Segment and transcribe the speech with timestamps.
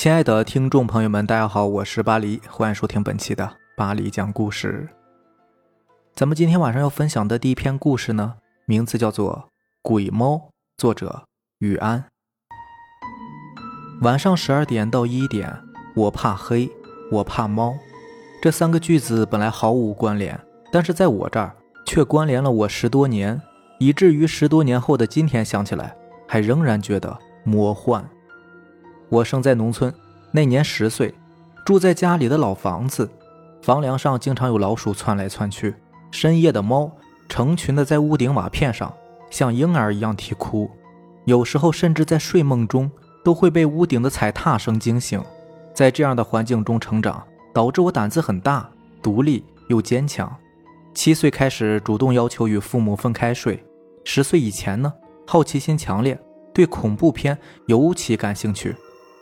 [0.00, 4.88] 亲爱的听众朋友们，大家好，我是巴黎，欢迎收听本期的巴黎讲故事。
[6.14, 8.34] 咱们今天晚上要分享的第一篇故事呢，
[8.64, 9.34] 名字叫做
[9.82, 10.34] 《鬼猫》，
[10.76, 11.24] 作者
[11.58, 12.04] 雨安。
[14.02, 15.52] 晚上十二点到一点，
[15.96, 16.70] 我怕黑，
[17.10, 17.74] 我怕猫，
[18.40, 23.42] 这三个句子本来毫无关联，但是在我这儿却关联了我十多年，
[23.80, 25.96] 以至于十多年后的今天想起来，
[26.28, 28.08] 还仍然觉得魔幻。
[29.10, 29.92] 我生在农村，
[30.32, 31.14] 那年十岁，
[31.64, 33.08] 住在家里的老房子，
[33.62, 35.74] 房梁上经常有老鼠窜来窜去，
[36.10, 36.90] 深夜的猫
[37.28, 38.92] 成群的在屋顶瓦片上
[39.30, 40.70] 像婴儿一样啼哭，
[41.24, 42.90] 有时候甚至在睡梦中
[43.24, 45.22] 都会被屋顶的踩踏声惊醒。
[45.72, 48.68] 在这样的环境中成长，导致我胆子很大，
[49.02, 50.30] 独立又坚强。
[50.92, 53.64] 七岁开始主动要求与父母分开睡，
[54.04, 54.92] 十岁以前呢，
[55.26, 56.18] 好奇心强烈，
[56.52, 58.74] 对恐怖片尤其感兴趣。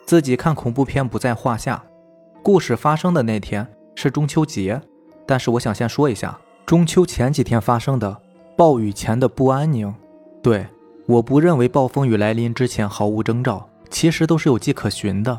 [0.06, 1.84] 自己看恐怖片不在话下。
[2.40, 4.80] 故事发生的那天是中秋节，
[5.26, 8.16] 但是我想先说一下中秋前几天发生的
[8.56, 9.92] 暴雨前的不安宁。
[10.40, 10.64] 对，
[11.06, 15.36] 我不认为暴风雨来临之前毫无征兆，其实都是有迹可循的。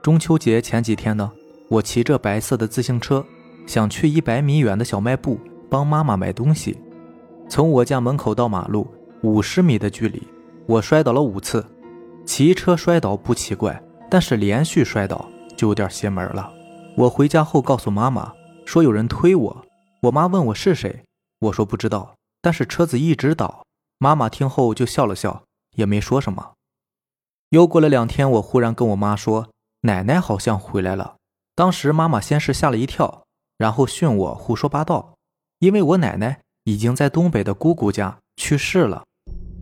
[0.00, 1.32] 中秋节前几天呢，
[1.68, 3.26] 我骑着白色的自行车，
[3.66, 5.36] 想去一百米远的小卖部
[5.68, 6.78] 帮妈妈买东西。
[7.48, 8.86] 从我家门口到马路
[9.22, 10.22] 五十米的距离，
[10.66, 11.66] 我摔倒了五次。
[12.26, 16.52] 骑车摔倒不奇怪，但是连续摔倒就有点邪门了。
[16.96, 18.32] 我回家后告诉妈妈，
[18.64, 19.66] 说有人推我。
[20.02, 21.04] 我妈问我是谁，
[21.40, 23.64] 我说不知道，但是车子一直倒。
[23.98, 25.44] 妈妈听后就笑了笑，
[25.76, 26.52] 也没说什么。
[27.50, 29.50] 又过了两天，我忽然跟我妈说，
[29.82, 31.16] 奶奶好像回来了。
[31.54, 33.24] 当时妈妈先是吓了一跳，
[33.58, 35.14] 然后训我胡说八道，
[35.58, 39.04] 因为我奶奶已经在东北的姑姑家去世了。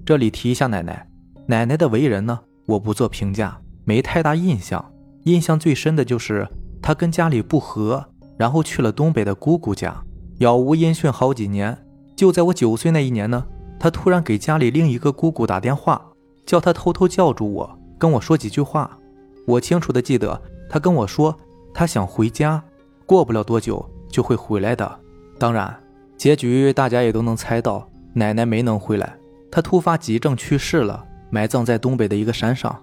[0.07, 1.09] 这里提一下奶奶，
[1.49, 2.41] 奶奶的为人呢？
[2.69, 4.93] 我不做评价，没太大印象。
[5.25, 6.47] 印象最深的就是
[6.83, 8.05] 他跟家里不和，
[8.37, 9.97] 然后去了东北的姑姑家，
[10.39, 11.77] 杳无音讯好几年。
[12.15, 13.43] 就在我九岁那一年呢，
[13.81, 16.01] 他突然给家里另一个姑姑打电话，
[16.45, 18.99] 叫他偷偷叫住我，跟我说几句话。
[19.47, 20.39] 我清楚的记得
[20.69, 21.35] 他跟我说，
[21.73, 22.63] 他想回家，
[23.07, 25.01] 过不了多久就会回来的。
[25.39, 25.75] 当然，
[26.19, 29.17] 结局大家也都能猜到，奶奶没能回来，
[29.51, 31.07] 她突发急症去世了。
[31.31, 32.83] 埋葬在东北的一个山上，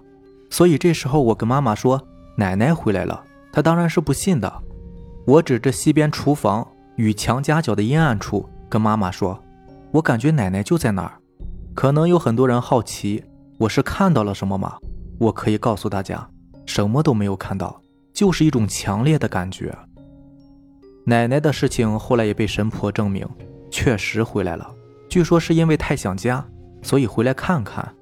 [0.50, 2.00] 所以这时候我跟妈妈说
[2.36, 4.52] 奶奶回来了，她当然是不信的。
[5.26, 9.42] 我指着西边厨房与墙夹角的阴暗处跟妈妈说
[9.90, 11.12] ：“我感觉奶奶就在那儿。”
[11.74, 13.22] 可能有很多人好奇
[13.58, 14.76] 我是看到了什么吗？
[15.18, 16.28] 我可以告诉大家，
[16.64, 17.80] 什么都没有看到，
[18.12, 19.76] 就是一种强烈的感觉。
[21.04, 23.26] 奶奶的事情后来也被神婆证明，
[23.70, 24.70] 确实回来了。
[25.08, 26.44] 据说是因为太想家，
[26.82, 27.94] 所以回来看看。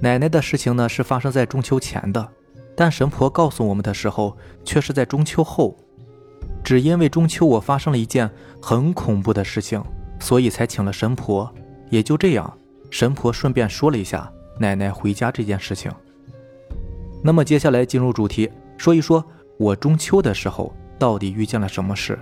[0.00, 2.28] 奶奶的事情呢是发生在中秋前的，
[2.76, 5.76] 但神婆告诉我们的时候却是在中秋后。
[6.62, 9.82] 只因为中秋我发生了一件很恐怖的事情，
[10.20, 11.52] 所以才请了神婆。
[11.90, 12.58] 也就这样，
[12.90, 15.90] 神婆顺便说了一下奶奶回家这件事情。
[17.24, 19.24] 那么接下来进入主题，说一说
[19.58, 22.18] 我中秋的时候到底遇见了什么事。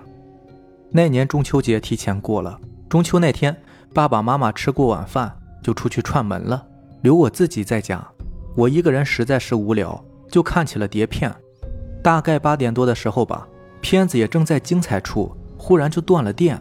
[0.90, 3.54] 那年中秋节提前过了，中秋那天，
[3.92, 6.64] 爸爸妈妈吃过晚饭就出去串门了。
[7.02, 8.06] 留我自己在家，
[8.54, 11.34] 我一个人实在是无聊，就看起了碟片。
[12.02, 13.46] 大概八点多的时候吧，
[13.80, 16.60] 片子也正在精彩处，忽然就断了电。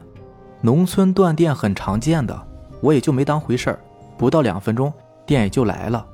[0.61, 2.47] 农村断电很常见的，
[2.81, 3.79] 我也就没当回事儿。
[4.17, 4.91] 不到两分钟，
[5.25, 6.05] 电也就来了。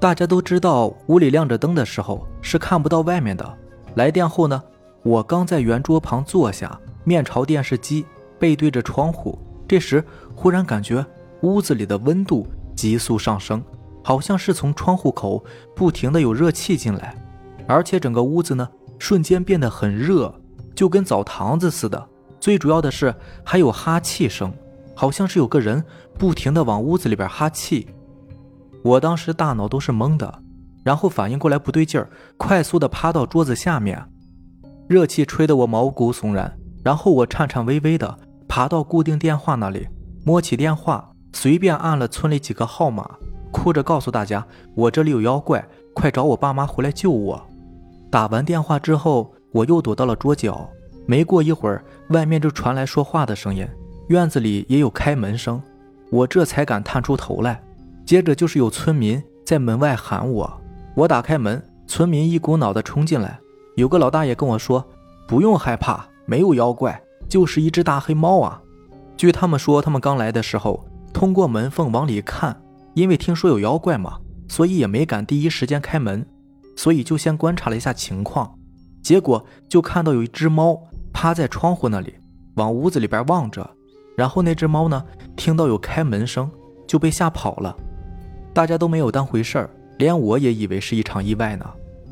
[0.00, 3.58] 大家都知道，屋里亮着灯的时候是看不到外面的。
[3.94, 4.62] 来电后呢，
[5.02, 8.06] 我刚在圆桌旁坐下，面朝电视机，
[8.38, 9.38] 背对着窗户。
[9.66, 10.02] 这时
[10.34, 11.04] 忽然感觉
[11.42, 12.46] 屋子里的温度
[12.78, 13.60] 急速上升。
[14.04, 15.44] 好像是从窗户口
[15.74, 17.14] 不停的有热气进来，
[17.66, 18.66] 而且整个屋子呢
[18.98, 20.32] 瞬间变得很热，
[20.74, 22.08] 就跟澡堂子似的。
[22.40, 23.12] 最主要的是
[23.44, 24.50] 还有哈气声，
[24.94, 27.88] 好像是有个人不停的往屋子里边哈气。
[28.82, 30.42] 我当时大脑都是懵的，
[30.84, 32.08] 然后反应过来不对劲儿，
[32.38, 34.02] 快速的趴到桌子下面，
[34.88, 36.56] 热气吹得我毛骨悚然。
[36.82, 38.18] 然后我颤颤巍巍的
[38.48, 39.86] 爬到固定电话那里，
[40.24, 43.08] 摸起电话，随便按了村里几个号码。
[43.50, 44.46] 哭着告诉大家
[44.76, 47.42] ：“我这里有妖怪，快找我爸妈回来救我！”
[48.10, 50.68] 打完电话之后，我又躲到了桌角。
[51.06, 53.66] 没过一会儿，外面就传来说话的声音，
[54.08, 55.60] 院子里也有开门声。
[56.10, 57.60] 我这才敢探出头来。
[58.04, 60.60] 接着就是有村民在门外喊我。
[60.94, 63.38] 我打开门，村民一股脑的冲进来。
[63.76, 64.84] 有个老大爷跟我说
[65.26, 68.60] ：“不用害怕，没有妖怪，就是一只大黑猫啊。”
[69.16, 72.60] 据他们说，他们刚来的时候，通过门缝往里看。
[72.94, 74.18] 因为听说有妖怪嘛，
[74.48, 76.26] 所以也没敢第一时间开门。
[76.76, 78.56] 所以就先观察了一下情况。
[79.02, 80.80] 结果就看到有一只猫
[81.12, 82.14] 趴在窗户那里，
[82.54, 83.68] 往屋子里边望着。
[84.16, 85.04] 然后那只猫呢，
[85.36, 86.50] 听到有开门声，
[86.86, 87.76] 就被吓跑了。
[88.52, 91.64] 大家都没有当回事儿，连我也以为是一场意外呢。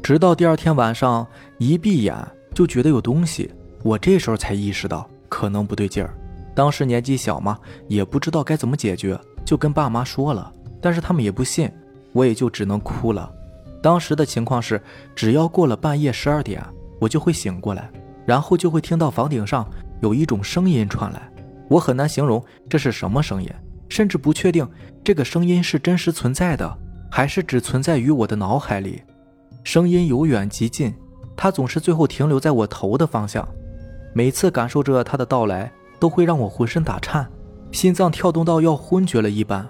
[0.03, 1.27] 直到第二天晚上，
[1.59, 2.15] 一闭眼
[2.55, 3.53] 就觉得有东西，
[3.83, 6.15] 我这时候才意识到可能不对劲儿。
[6.57, 7.57] 当时年纪小嘛，
[7.87, 11.71] 也不知道该怎么解决，就跟爸妈说了，但是他们也不信，
[12.13, 13.31] 我也就只能哭了。
[13.81, 14.83] 当时的情况是，
[15.15, 16.61] 只要过了半夜十二点。
[16.99, 17.91] 我就会醒过来，
[18.25, 19.69] 然后就会听到房顶上
[20.01, 21.31] 有一种声音传来，
[21.69, 23.51] 我很难形容这是什么声音，
[23.87, 24.67] 甚至不确定
[25.05, 26.75] 这个声音是真实存在的，
[27.11, 29.03] 还是只存在于我的脑海里。
[29.63, 30.95] 声音由远及近，
[31.37, 33.47] 它总是最后停留在我头的方向。
[34.15, 37.27] 每次感受着它的到来，都会让我浑身打颤，
[37.73, 39.69] 心脏跳动到要昏厥了一般。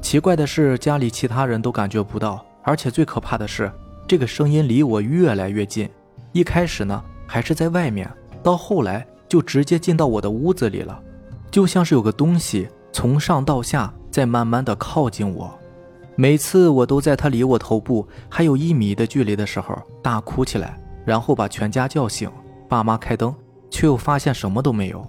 [0.00, 3.70] 奇怪的是，家里其他人都感觉不到，而且最可怕的是，
[4.06, 5.88] 这个声音离我越来越近。
[6.32, 8.08] 一开始呢，还是在外面，
[8.42, 11.00] 到后来就直接进到我的屋子里了，
[11.50, 15.52] 就像是有个东西从上到下在慢慢的靠近我。
[16.14, 22.30] 每次我都在他离我头部还有一米的距离的时候大哭起来，然后把全家叫醒，
[22.68, 23.34] 爸妈开灯，
[23.70, 25.06] 却又发现什么都没有。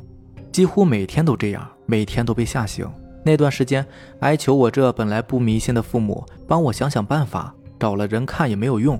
[0.51, 2.88] 几乎每天都这样，每天都被吓醒。
[3.24, 3.86] 那段时间
[4.22, 9.00] 哀求我这本来不迷信的父母帮我想想办法，找了人看也没有用。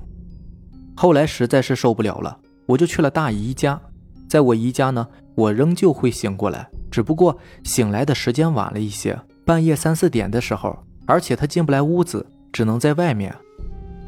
[0.96, 3.80] 后来实在是受不了了，我就去了大姨家。
[4.28, 13.34] 在我姨家呢，我仍旧会醒过来，只不过醒来的时间晚了一些，半夜三四点的时候，而且他进不来屋子，只能在外面。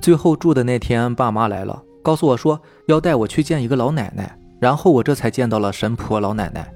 [0.01, 6.71] 最后住的那天，爸妈来了，告诉我说要带我去见一个老奶奶，然后我这才见到了神婆老奶奶。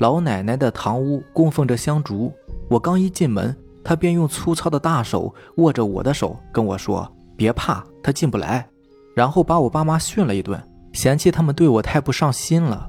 [0.00, 2.32] 老奶奶的堂屋供奉着香烛，
[2.70, 3.54] 我刚一进门，
[3.84, 7.06] 她便用粗糙的大手握着我的手，跟我说
[7.36, 8.66] ：“别怕，她进不来。”
[9.14, 10.58] 然后把我爸妈训了一顿，
[10.94, 12.88] 嫌弃他们对我太不上心了。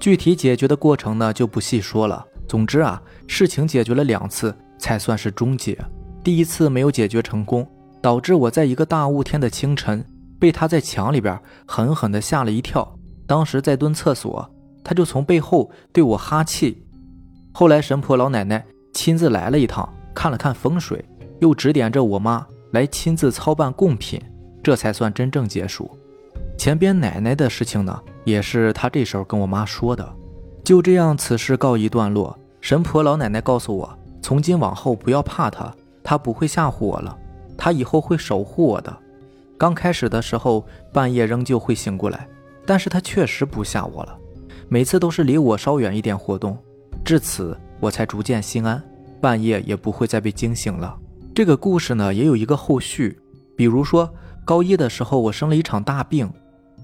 [0.00, 2.24] 具体解决的过程呢，就不细说了。
[2.48, 5.78] 总之啊，事情解决了两次才算是终结。
[6.24, 7.68] 第一次没有解决成功，
[8.00, 10.02] 导致我在一个大雾天的清晨，
[10.40, 12.90] 被他在墙里边狠狠地吓了一跳。
[13.26, 14.50] 当时在蹲厕所，
[14.86, 16.86] 他就从背后对我哈气。
[17.52, 21.04] 后来神婆老奶奶亲自来了一趟，看了看风水，
[21.40, 24.22] 又指点着我妈来亲自操办贡品。
[24.62, 25.90] 这才算真正结束。
[26.56, 30.08] 前边奶奶的事情呢，也是他这时候跟我妈说的。
[30.64, 32.38] 就这样，此事告一段落。
[32.60, 35.74] 神婆老奶奶告诉我，从今往后不要怕她，
[36.04, 37.16] 她不会吓唬我了，
[37.56, 38.96] 她以后会守护我的。
[39.58, 42.28] 刚开始的时候，半夜仍旧会醒过来，
[42.64, 44.18] 但是她确实不吓我了，
[44.68, 46.56] 每次都是离我稍远一点活动。
[47.04, 48.82] 至此，我才逐渐心安，
[49.20, 50.96] 半夜也不会再被惊醒了。
[51.34, 53.18] 这个故事呢，也有一个后续，
[53.56, 54.08] 比如说。
[54.44, 56.32] 高一的时候，我生了一场大病，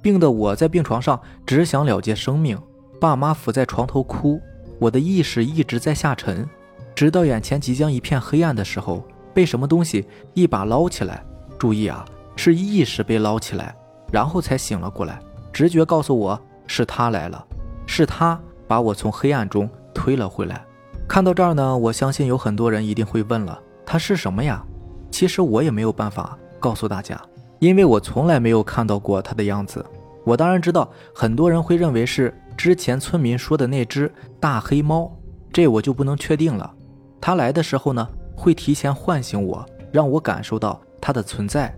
[0.02, 2.58] 病的我在病床上只想了结生命，
[3.00, 4.40] 爸妈伏在床头哭，
[4.80, 6.44] 我的意识一直在下沉，
[6.92, 11.24] 直到眼前即将一片黑暗的时候，被什么东西一把捞起来。
[11.56, 13.72] 注意啊，是意识被捞起来，
[14.12, 15.20] 然后才醒了过来。
[15.52, 16.36] 直觉告诉我
[16.66, 17.46] 是他来了，
[17.86, 20.64] 是他把我从黑暗中推了回来。
[21.08, 24.64] 看到这儿呢，我相信有很多人一定会问了，他是什么呀？
[25.10, 27.20] 其实我也没有办法告诉大家。
[27.58, 29.84] 因为我从来没有看到过他的样子，
[30.24, 35.16] 我当然知道很多人会认为是之前村民说的那只大黑猫，
[35.52, 36.74] 这我就不能确定了。
[37.20, 41.72] 他来的时候呢，会提前唤醒我，让我感受到它的存在。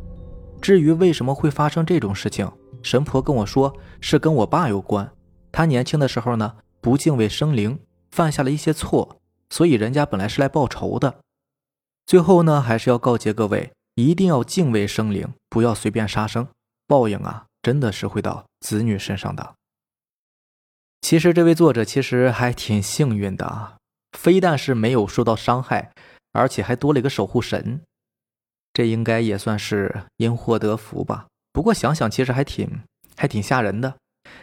[0.62, 2.50] 至于为什么会发生这种事情，
[2.82, 3.70] 神婆跟我说
[4.00, 5.06] 是跟我爸有关。
[5.56, 7.78] 他年轻的时候呢，不敬畏生灵，
[8.10, 9.20] 犯下了一些错，
[9.50, 11.20] 所以人家本来是来报仇的。
[12.04, 13.70] 最后呢，还是要告诫各位。
[13.94, 16.48] 一定要敬畏生灵，不要随便杀生，
[16.88, 19.54] 报应啊，真的是会到子女身上的。
[21.00, 23.76] 其实这位作者其实还挺幸运的啊，
[24.18, 25.92] 非但是没有受到伤害，
[26.32, 27.82] 而且还多了一个守护神，
[28.72, 31.28] 这应该也算是因祸得福吧。
[31.52, 32.80] 不过想想其实还挺
[33.16, 33.94] 还挺吓人的。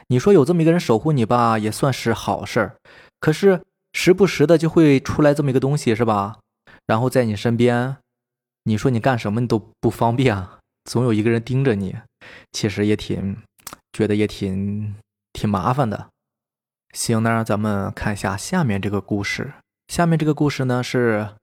[0.07, 2.75] 你说有这么一个人守护你吧，也算是好事儿，
[3.19, 3.61] 可是
[3.93, 6.39] 时不时的就会出来这么一个东西，是吧？
[6.85, 7.97] 然后在你身边。
[8.65, 11.95] 你说你干什么你都不方便啊，总有一个人盯着你，
[12.51, 13.35] 其实也挺，
[13.91, 14.93] 觉得也挺
[15.33, 16.09] 挺麻烦的。
[16.93, 19.51] 行，那让咱们看一下下面这个故事。
[19.87, 21.27] 下面这个故事呢是《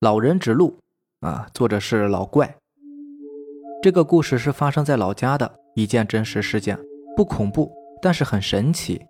[0.00, 0.80] 老人指路》
[1.28, 2.56] 啊，作者是老怪。
[3.80, 6.76] 这个故事是发生在老家的一件真实事件，
[7.16, 9.06] 不恐怖，但是很神奇。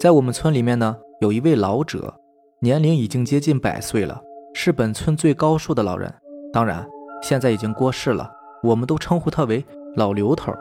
[0.00, 2.14] 在我们村里面呢，有一位老者，
[2.60, 4.20] 年龄已经接近百岁了，
[4.54, 6.12] 是本村最高寿的老人。
[6.52, 6.86] 当然，
[7.22, 8.30] 现在已经过世了。
[8.62, 9.64] 我们都称呼他为
[9.96, 10.52] 老刘头。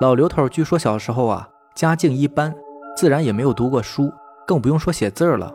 [0.00, 2.54] 老刘头据说小时候啊，家境一般，
[2.96, 4.12] 自然也没有读过书，
[4.46, 5.54] 更不用说写字了。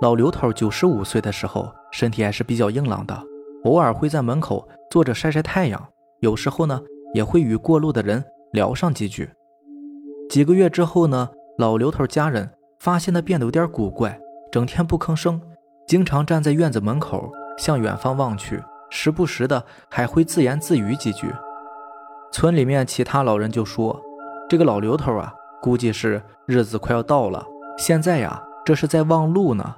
[0.00, 3.22] 老刘头九十五岁的时候，身体还是比较硬朗的，
[3.64, 5.88] 偶尔会在门口坐着晒晒太阳，
[6.20, 6.80] 有时候呢，
[7.14, 9.28] 也会与过路的人聊上几句。
[10.32, 14.18] 几个月之后呢，老刘头家人发现他变得有点古怪，
[14.50, 15.38] 整天不吭声，
[15.86, 18.58] 经常站在院子门口向远方望去，
[18.88, 21.26] 时不时的还会自言自语几句。
[22.30, 24.00] 村里面其他老人就说
[24.48, 27.44] ：“这个老刘头啊，估计是日子快要到了，
[27.76, 29.74] 现在呀，这是在望路呢。”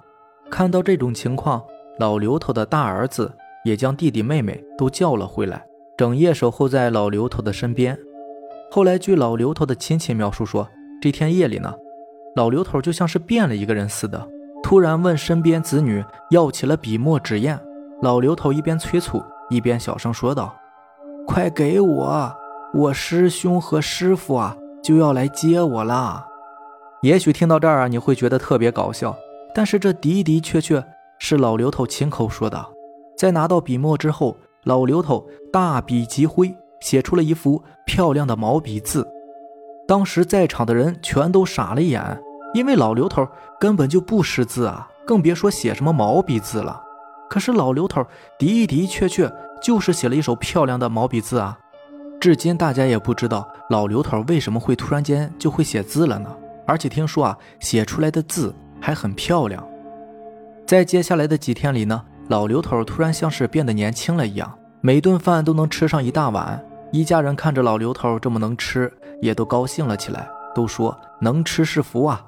[0.49, 1.65] 看到这种情况，
[1.99, 3.35] 老刘头的大儿子
[3.65, 5.67] 也将弟弟妹妹都叫了回来，
[5.99, 7.99] 整夜守候在老刘头的身边。
[8.75, 10.69] 后来，据老刘头的亲戚描述说，
[11.01, 11.73] 这天夜里呢，
[12.35, 14.29] 老刘头就像是变了一个人似的，
[14.65, 17.57] 突然问身边子女要起了笔墨纸砚。
[18.03, 20.53] 老刘头一边催促，一边小声说道
[21.25, 22.33] ：“快给我，
[22.75, 26.27] 我师兄和师傅啊就要来接我了。”
[27.03, 29.17] 也许听到这儿啊，你会觉得特别搞笑。
[29.55, 30.85] 但是这的的确确
[31.21, 32.67] 是老刘头亲口说的。
[33.17, 39.07] 在拿到笔墨之后，老刘头大笔疾挥，写出了一幅漂亮的毛笔字。
[39.87, 42.21] 当时在场的人全都傻了眼，
[42.55, 43.27] 因为老刘头
[43.61, 46.83] 根本就不识字啊，更别说写什么毛笔字了。
[47.29, 48.05] 可是老刘头
[48.39, 49.31] 的的确确
[49.63, 51.59] 就是写了一手漂亮的毛笔字啊！
[52.21, 56.35] 至今大家也不知道老刘头为什么会突然间就会写字了呢？
[56.67, 58.55] 而且听说啊，写出来的字。
[58.81, 59.67] 还很漂亮，
[60.67, 66.63] 在接下来的几天里呢，老刘头突然像是变得年轻了一样，每顿饭都能吃上一大碗。
[66.93, 72.23] 一家人看着老刘头这么能吃，也都高兴了起来，都说能吃是福啊。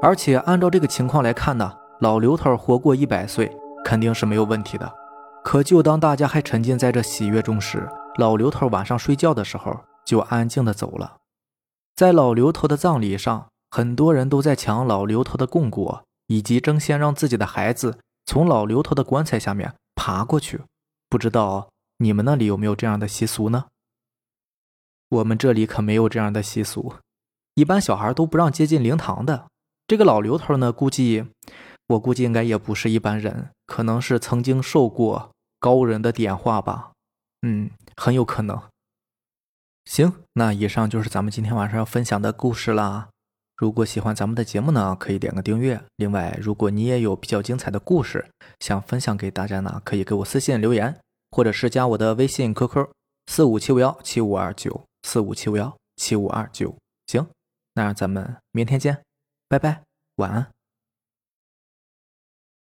[0.00, 1.70] 而且按照这个情况来看呢，
[2.00, 4.90] 老刘头活过一百岁肯定是没有问题的。
[5.44, 11.18] 可就当大家还沉浸在这喜悦中时，老刘头晚上睡觉的时候就安静的走了。
[11.94, 13.48] 在老刘头的葬礼上。
[13.74, 20.60] 很多人都在抢老刘头的供果，以及争先让自己的孩子从老刘头的棺材下面爬过去。
[21.08, 21.70] 不知道
[22.02, 23.66] 你们那里有没有这样的习俗呢？
[25.08, 26.94] 我们这里可没有这样的习俗，
[27.54, 29.46] 一般小孩都不让接近灵堂的。
[29.86, 31.24] 这个老刘头呢，估计
[31.86, 35.30] 我估计应该也不是一般人，可能是曾经受过
[35.60, 36.90] 高人的点化吧。
[37.42, 38.60] 嗯，很有可能。
[39.84, 43.10] 行，那以上就是咱们今天晚上要分享的故事啦。
[43.56, 45.80] 如果喜欢咱们的节目呢，可以点个订阅。
[45.94, 48.28] 另外，如果你也有比较精彩的故事
[48.58, 50.98] 想分享给大家呢，可以给我私信留言，
[51.32, 52.86] 或者是加我的微信 QQ
[53.26, 56.76] 四五七五幺七五二九四五七五幺七五二九。
[57.06, 57.26] 行，
[57.74, 59.02] 那咱们明天见，
[59.48, 59.82] 拜拜，
[60.16, 60.52] 晚安。